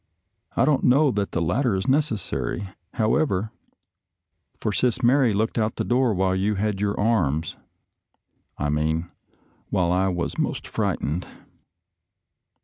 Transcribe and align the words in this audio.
I 0.57 0.65
don't 0.65 0.83
know 0.83 1.11
that 1.11 1.31
the 1.31 1.43
latter 1.43 1.75
is 1.75 1.87
necessary, 1.87 2.69
however, 2.95 3.51
for 4.59 4.71
Sis 4.73 5.03
Mary 5.03 5.31
looked 5.31 5.59
out 5.59 5.73
of 5.73 5.75
the 5.75 5.83
door 5.83 6.15
while 6.15 6.35
you 6.35 6.55
had 6.55 6.81
your 6.81 6.99
arms— 6.99 7.55
I 8.57 8.69
mean, 8.69 9.11
while 9.69 9.91
I 9.91 10.07
was 10.07 10.39
most 10.39 10.67
fright 10.67 11.01
ened." 11.01 11.27